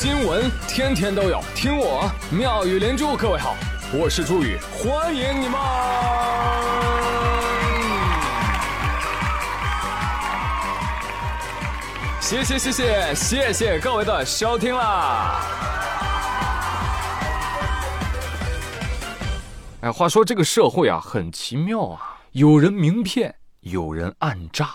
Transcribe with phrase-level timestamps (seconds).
[0.00, 3.16] 新闻天天都有，听我妙语连珠。
[3.16, 3.56] 各位好，
[3.92, 5.58] 我是朱宇，欢迎你们！
[12.20, 15.40] 谢谢谢谢谢谢各位的收听啦！
[19.80, 24.70] 哎，话说这个社会啊，很奇妙啊，有人明骗，有人暗诈。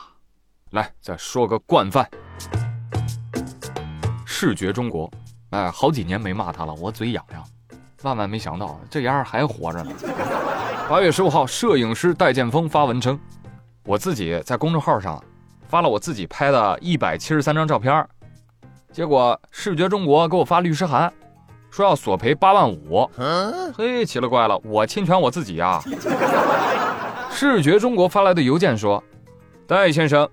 [0.71, 2.09] 来，再说个惯犯。
[4.35, 5.07] 视觉中国，
[5.51, 7.43] 哎，好几年没骂他了，我嘴痒痒。
[8.01, 9.91] 万万没想到，这丫儿还活着呢。
[10.89, 13.17] 八月十五号，摄影师戴建峰发文称，
[13.85, 15.23] 我自己在公众号上
[15.67, 18.05] 发了我自己拍的一百七十三张照片，
[18.91, 21.13] 结果视觉中国给我发律师函，
[21.69, 23.07] 说要索赔八万五。
[23.77, 25.79] 嘿，奇了怪了，我侵权我自己呀。
[27.29, 29.03] 视觉中国发来的邮件说，
[29.67, 30.27] 戴先生。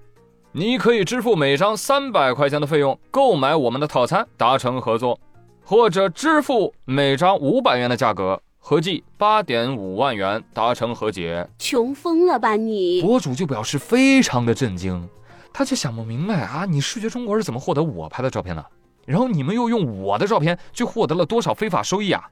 [0.53, 5.17] 你可以支付每张三百块钱的费用购买我们的套餐，达成合作，
[5.63, 11.48] 或者支付每张五百元的价格，合计八点五万元达成和解。
[11.57, 13.01] 穷疯了吧你！
[13.01, 15.09] 博主就表示非常的震惊，
[15.53, 18.67] 他就想不明白啊，你视觉中国是怎么获得我拍的照片的？
[19.07, 22.25] 然后你们又用我的照片去获得了多少非法收益啊？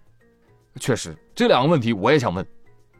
[0.81, 2.45] 确实，这两个问题我也想问，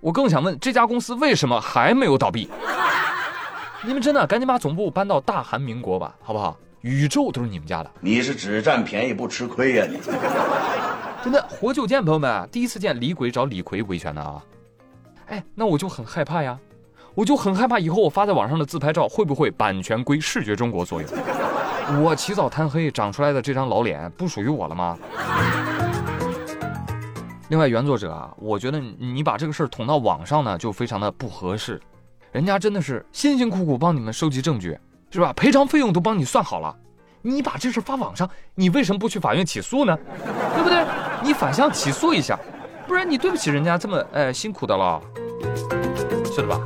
[0.01, 2.49] 我更想问这家公司为什么还没有倒闭？
[3.85, 6.59] 你们真的赶紧把总部搬到大韩民国吧，好不好？
[6.81, 7.91] 宇宙都是你们家的。
[8.01, 9.87] 你是只占便宜不吃亏呀！
[9.89, 9.99] 你
[11.23, 14.43] 真的活久见，朋友们，第一次见李鬼找李逵维权的啊！
[15.27, 16.59] 哎，那我就很害怕呀，
[17.15, 21.09] 我就很害怕以后我发在网上的自拍照会不会版权归视觉中国所有？
[22.03, 24.99] 我起早贪黑长出来的这张老脸不属于我了吗？
[27.49, 31.81] 另外，原作者啊，我觉得你把这个事儿捅到网上呢，就非常的不合适。
[32.33, 34.79] 人家真的是辛辛苦苦帮你们收集证据，
[35.11, 35.33] 是吧？
[35.33, 36.75] 赔偿费用都帮你算好了，
[37.23, 39.97] 你把这事发网上，你为什么不去法院起诉呢？
[40.55, 40.85] 对不对？
[41.23, 42.39] 你反向起诉一下，
[42.87, 45.01] 不然你对不起人家这么哎辛苦的了，
[46.27, 46.61] 是的吧？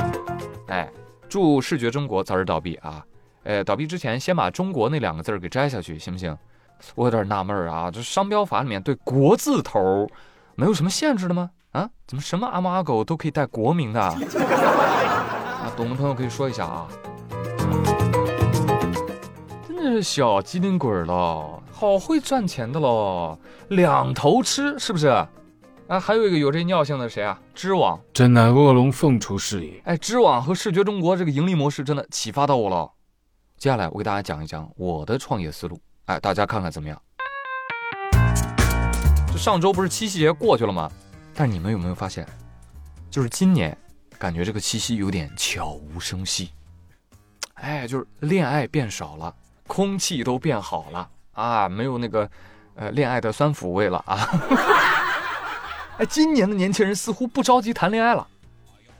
[0.68, 0.90] 哎，
[1.28, 3.04] 祝视觉中国早日倒闭啊！
[3.44, 6.36] 哎，倒闭之前先把中国那两个字给摘下去，行不行？
[6.94, 10.08] 我有点纳闷啊，这商标法里面对国字头
[10.56, 11.50] 没有什么限制的吗？
[11.70, 14.00] 啊，怎么什么阿猫阿狗都可以带国名的？
[15.76, 16.86] 懂的朋友可以说一下啊，
[19.66, 23.38] 真的是小机灵鬼了，好会赚钱的喽，
[23.68, 25.08] 两头吃是不是？
[25.88, 27.38] 啊，还有一个有这尿性的谁啊？
[27.54, 29.80] 知网，真乃卧龙凤雏是也。
[29.84, 32.90] 哎，知网和视觉中国这个盈利模式真的启发到我了。
[33.58, 37.00] 接下来我给大家讲一讲我的创业思路，哎，大家看看怎么样？
[39.26, 40.90] 这上周不是七夕节过去了吗？
[41.34, 42.26] 但你们有没有发现，
[43.10, 43.76] 就是今年？
[44.22, 46.52] 感觉这个七夕有点悄无声息，
[47.54, 49.34] 哎，就是恋爱变少了，
[49.66, 52.30] 空气都变好了啊，没有那个，
[52.76, 54.28] 呃，恋爱的酸腐味了啊。
[55.98, 58.24] 哎，今年的年轻人似乎不着急谈恋爱了，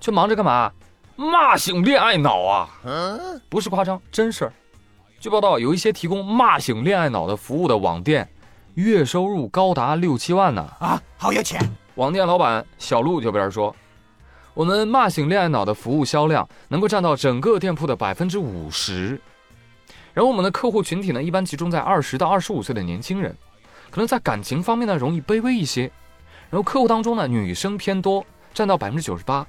[0.01, 0.73] 却忙着干嘛？
[1.15, 2.69] 骂醒恋爱脑啊！
[3.49, 4.53] 不是夸张，真事儿。
[5.21, 8.29] 据报道，有一些提供骂醒恋爱脑的服务的网店，
[8.75, 10.69] 月收入高达六七万呢。
[10.81, 11.61] 啊，好有钱！
[11.95, 13.73] 网店老板小陆就表示说。
[14.55, 19.19] 我们骂醒恋爱脑的服务销量能够占到整个店铺的百分之五十，
[20.13, 23.35] 然后我们的客户群体呢，一般集中在二十到二十五岁的年轻人，
[23.91, 25.91] 可能在感情方面呢容易卑微一些，
[26.51, 29.47] 然后客户当中呢女生偏多，占到百分之九十八。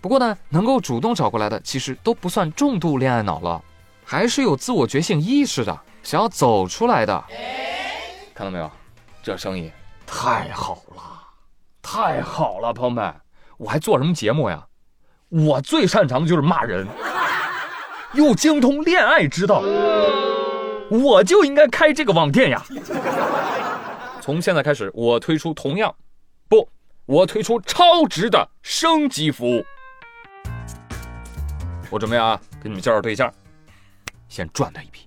[0.00, 3.62] 不过呢，能够主动找过来的其实都不算重度恋爱脑了，
[4.04, 7.24] 还是有自我觉醒意识的，想要走出来的。
[8.34, 8.68] 看到没有，
[9.22, 9.70] 这生意
[10.04, 11.02] 太好了，
[11.82, 13.14] 太好了，朋友们。
[13.60, 14.66] 我还做什么节目呀？
[15.28, 16.88] 我最擅长的就是骂人，
[18.14, 19.60] 又精通恋爱之道，
[20.88, 22.64] 我就应该开这个网店呀！
[24.22, 25.94] 从现在开始，我推出同样，
[26.48, 26.66] 不，
[27.04, 29.62] 我推出超值的升级服务。
[31.90, 33.30] 我准备啊，给你们介绍对象，
[34.26, 35.06] 先赚他一批，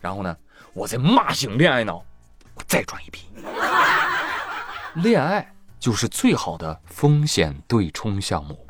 [0.00, 0.34] 然后呢，
[0.72, 2.02] 我再骂醒恋爱脑，
[2.54, 3.28] 我再赚一批，
[4.94, 5.52] 恋爱。
[5.86, 8.66] 就是最好的风险对冲项目。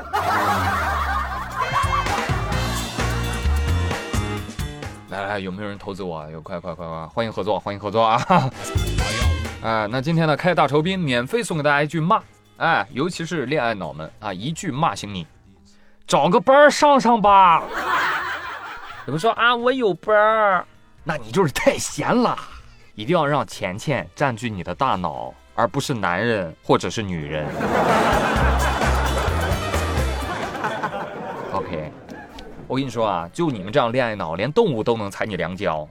[5.08, 6.30] 来来，有没有人投资我？
[6.30, 8.50] 有，快快快快，欢迎合作，欢迎合作啊！
[9.64, 12.20] 哎，那今天呢，开大酬宾，免费送给大家一句骂，
[12.58, 15.26] 哎，尤其是恋爱脑们啊，一句骂醒你，
[16.06, 17.62] 找个班上上吧。
[19.06, 20.66] 有人说啊，我有班儿，
[21.02, 22.38] 那你就是太闲了，
[22.94, 25.32] 一定要让钱钱占据你的大脑。
[25.56, 27.46] 而不是男人或者是女人。
[31.52, 31.90] OK，
[32.68, 35.88] 我跟你说啊，就你们这样恋爱脑，连动物都能踩你两脚。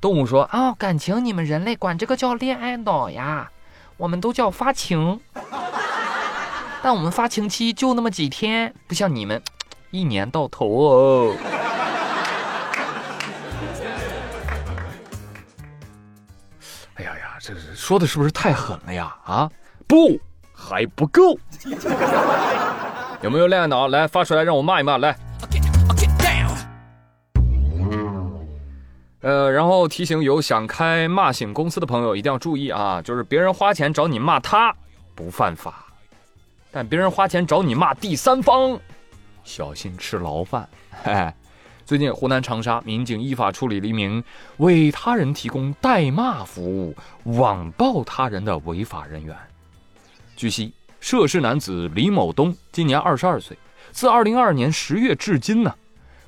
[0.00, 3.50] 动物说啊，感情你们人类管这个叫恋爱脑呀，
[3.98, 5.20] 我们都叫发情。
[6.80, 9.42] 但我们发情期就那么几天，不像你们，
[9.90, 11.34] 一年到头哦。
[17.88, 19.16] 说的是不是太狠了呀？
[19.24, 19.50] 啊，
[19.86, 20.20] 不，
[20.52, 21.38] 还不够。
[23.22, 23.88] 有没有恋爱脑？
[23.88, 24.98] 来发出来，让我骂一骂。
[24.98, 25.16] 来。
[29.22, 34.70] 呃，然后提醒有想开骂醒公司的朋友一定要注意啊，就是别人花钱找你骂他
[35.14, 35.86] 不犯法，
[36.70, 38.78] 但别人花钱找你骂第三方，
[39.44, 40.68] 小心吃牢饭。
[41.02, 41.32] 嘿，
[41.88, 44.22] 最近湖南长沙民警依法处理了一名
[44.58, 46.94] 为他人提供代骂服务、
[47.24, 49.34] 网暴他人的违法人员。
[50.36, 50.70] 据悉，
[51.00, 53.56] 涉事男子李某东今年二十二岁，
[53.90, 55.74] 自二零二二年十月至今呢。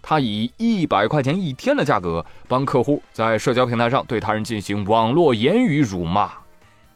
[0.01, 6.31] 他以一百块钱一天的价格帮客户在社交平台上对他人进行网络言语辱骂，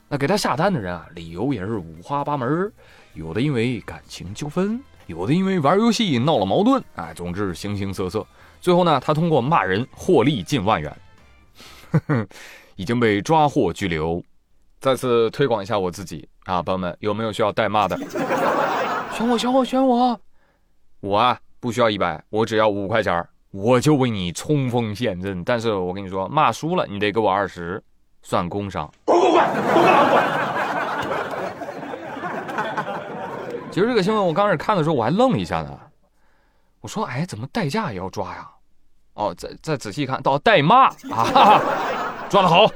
[0.08, 2.72] 那给他下单的人啊，理由也是五花八门，
[3.12, 8.26] 有的因为感情纠纷，有的因为玩游戏闹了矛盾，哎，总之形形色色。
[8.64, 10.90] 最后呢，他通过骂人获利近万元，
[12.76, 14.24] 已经被抓获拘留。
[14.80, 17.94] 再次推广一下我自己啊，朋友们有没有需要代骂的？
[19.12, 20.18] 选我，选我，选我！
[21.00, 21.38] 我啊。
[21.60, 25.44] 不需要一百，我只要五块钱我就为你冲锋陷阵。
[25.44, 27.82] 但是我跟你说，骂输了你得给我二十，
[28.22, 28.90] 算工伤。
[29.04, 30.22] 滚滚滚，滚滚滚！
[33.70, 35.78] 其实这个新闻我刚开始看的时候我还愣了一下呢，
[36.84, 38.46] 我说哎，怎么代驾也要抓呀？
[39.14, 41.58] 哦，再再仔细看到代骂 啊，
[42.28, 42.70] 抓得好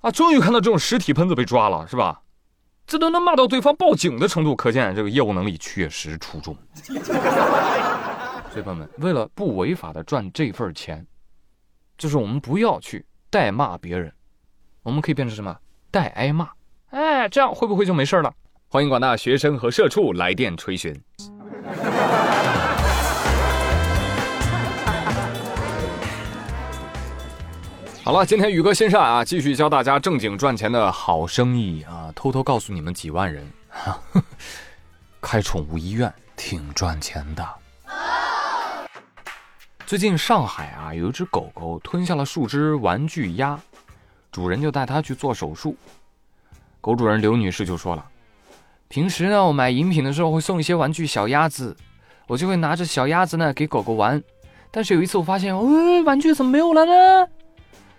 [0.00, 2.20] 啊，终于看到这种实体喷子被抓了，是吧？
[2.84, 6.56] 这都能骂到对方报警的程度，可见这个业务能力确实出众。
[8.50, 11.06] 所以朋友们，为了不违法的赚这份钱，
[11.96, 14.12] 就是我们不要去代骂别人，
[14.82, 15.56] 我们可以变成什么？
[15.92, 16.50] 代挨骂。
[16.90, 18.34] 哎，这样会不会就没事了？
[18.66, 20.92] 欢迎广大学生和社畜来电垂询。
[28.08, 33.46] 好了，今天宇哥新上啊，继续教大家正经赚钱的好生意啊，偷偷告诉你们几万人，
[35.20, 37.46] 开宠物医院挺赚钱的。
[39.84, 43.60] 最近上海啊，有一只狗狗吞下了数只玩具鸭，
[44.32, 45.76] 主人就带它去做手术。
[46.80, 48.02] 狗主人刘女士就说了
[48.88, 51.76] ：“平时呢，我买饮品的时候会送一些玩具小鸭子，
[52.26, 54.22] 我就会拿着小鸭子呢给狗狗玩。
[54.70, 57.28] 但是有一次我发现，哦，玩具怎么没有了呢？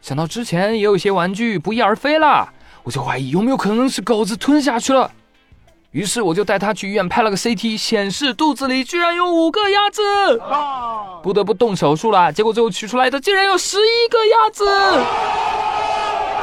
[0.01, 2.49] 想到之前也有一些玩具不翼而飞了，
[2.83, 5.11] 我就怀疑有没有可能是狗子吞下去了。”
[5.91, 10.01] 于是我就带他去医院拍了个 CT，显示肚子里居然有五个鸭子，
[11.23, 12.31] 不得不动手术了。
[12.31, 14.65] 结果最后取出来的竟然有十一个鸭子！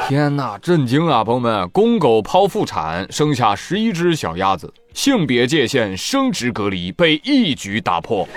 [0.09, 1.69] 天哪，震惊啊，朋友们！
[1.71, 8.29] 公狗剖腹产生下十一只小鸭子，性别界限、生殖隔离被一举打破。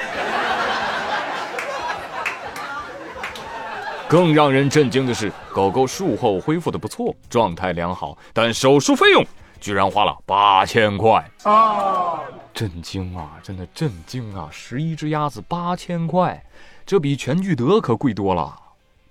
[4.09, 9.23] 更让人震惊的是，狗狗术后恢复的不错，状态良好，但手术费用。
[9.61, 12.21] 居然花了八千块啊！
[12.51, 14.50] 震惊啊，真的震惊啊！
[14.51, 16.44] 十一只鸭子八千块，
[16.88, 18.56] 这比全聚德可贵多了。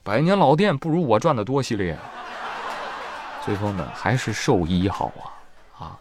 [0.02, 1.96] 百年老店不如我赚的多系列。
[3.44, 5.12] 所以说呢，还是兽医好
[5.78, 5.98] 啊啊！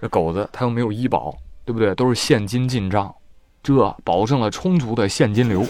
[0.00, 1.34] 这狗子它又没有医保，
[1.64, 1.92] 对不对？
[1.96, 3.12] 都是现金进账，
[3.64, 5.64] 这保证了充足的现金流。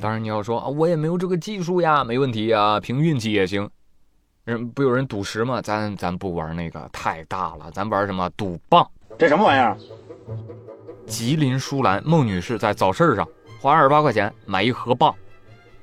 [0.00, 3.68] 当然，你要说啊，我也没有这个技术呀，没问题呀，凭运气也行。
[4.44, 5.60] 人不有人赌石吗？
[5.60, 7.70] 咱咱不玩那个，太大了。
[7.72, 8.88] 咱玩什么赌棒？
[9.18, 9.76] 这什么玩意儿？
[11.06, 13.26] 吉林舒兰孟女士在早市上
[13.60, 15.14] 花二十八块钱买一盒棒，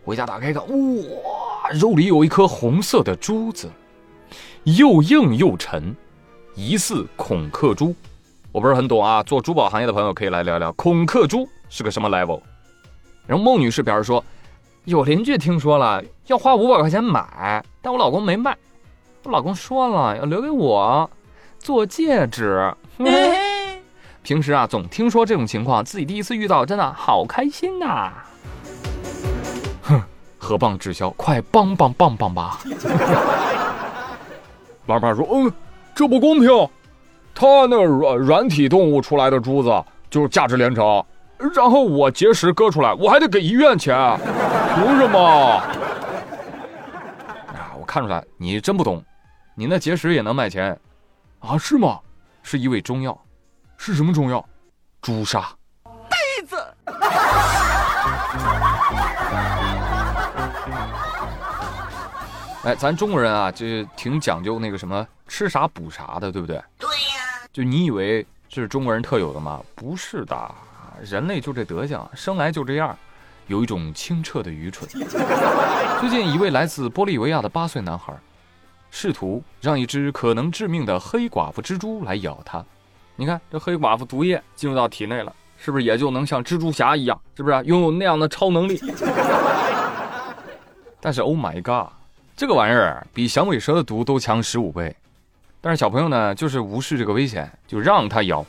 [0.03, 3.69] 回家打开一看，哇，肉里有一颗红色的珠子，
[4.63, 5.95] 又硬又沉，
[6.55, 7.93] 疑似孔克珠。
[8.51, 12.41] 我不是很懂啊，做珠宝行业的朋友可以来聊聊，孔克珠是个什么 level？
[13.27, 14.23] 然后孟女士表示说
[14.85, 18.55] ：“有邻居听说了，要花五百块钱买，但我老公没卖。
[19.23, 21.09] 我老公说了要留给我
[21.57, 22.71] 做戒指。
[22.99, 23.81] 嘿 嘿
[24.21, 28.11] 平时啊，总听说这种情况，自己第一次遇到，真的好开心呐！
[29.81, 30.01] 哼，
[30.37, 32.59] 河蚌滞销，快帮帮帮帮吧！
[34.85, 35.51] 老板说：嗯，
[35.95, 36.49] 这不公平，
[37.33, 41.03] 他那软软体动物出来的珠子就是价值连城。”
[41.37, 44.17] 然后我结石割出来我还得给医院钱啊
[44.75, 45.63] 凭什么啊
[47.77, 49.03] 我看出来你真不懂
[49.55, 50.77] 你那结石也能卖钱。
[51.39, 51.99] 啊是吗？
[52.41, 53.17] 是一味中药
[53.77, 54.43] 是什么中药？
[55.01, 55.41] 朱砂。
[56.09, 56.15] 杯
[56.45, 56.57] 子。
[62.63, 66.59] 哎咱中国人啊就挺讲究那个什么吃啥补啥的对不对？
[66.79, 67.45] 对呀。
[67.53, 69.61] 就你以为这是中国人特有的吗？
[69.75, 70.55] 不是的。
[71.01, 72.97] 人类就这德行，生来就这样，
[73.47, 74.89] 有一种清澈的愚蠢。
[75.99, 78.13] 最近一位来自玻利维亚的八岁男孩，
[78.91, 82.63] 试图让一只可能致命的黑寡妇蜘蛛来咬他。
[83.15, 88.81] 你看，这黑寡妇毒液进入到体内了，是不是也就能像蜘蛛侠一样，是不是拥有那样的超能力？
[90.99, 91.91] 但是，Oh my God，
[92.35, 94.95] 这个玩意儿比响尾蛇的毒都强十五倍。
[95.61, 98.45] 但是小朋友呢，就是无视这个危险，就让它咬。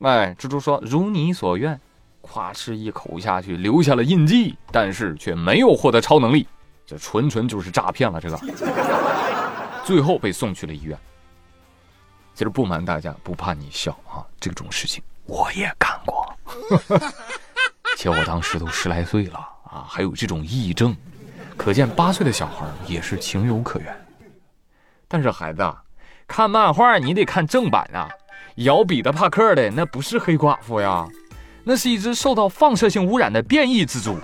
[0.00, 1.78] 哎，蜘蛛说：“如你所愿。”
[2.26, 6.48] 夸哧一口下去，留下了印记，但是却没有获得超能力，
[6.86, 8.18] 这纯纯就是诈骗了。
[8.18, 8.38] 这个，
[9.84, 10.98] 最后被送去了医院。
[12.32, 16.34] 其实不瞒大家，不怕你笑啊，这种事情我也干过，
[17.98, 20.96] 且我当时都十来岁了啊，还有这种癔症，
[21.58, 24.06] 可见八岁的小孩也是情有可原。
[25.06, 25.62] 但是孩子，
[26.26, 28.08] 看漫画你得看正版啊，
[28.56, 31.06] 咬彼得帕克的那不是黑寡妇呀，
[31.64, 34.16] 那是一只受到放射性污染的变异蜘蛛。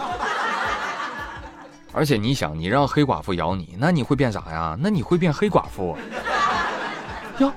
[1.93, 4.77] 而且你想，你让黑寡妇咬你，那你会变啥呀？
[4.81, 5.97] 那你会变黑寡妇。
[7.39, 7.53] 哟。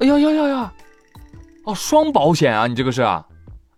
[0.00, 0.72] 哎呀呀呀呀！
[1.64, 3.24] 哦，双保险啊，你这个是啊，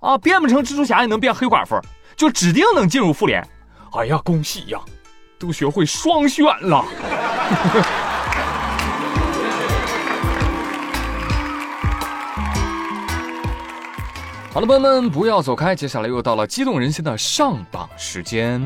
[0.00, 1.78] 啊，变不成蜘蛛侠也能变黑寡妇，
[2.16, 3.46] 就指定能进入复联。
[3.92, 4.80] 哎呀，恭喜呀，
[5.38, 6.84] 都学会双选了。
[14.52, 18.60] 好了，朋友们，不要走开，接下来又到了激动人心的上榜时间。